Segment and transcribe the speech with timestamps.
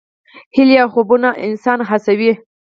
[0.55, 2.31] هیلې او خوبونه انسان هڅوي.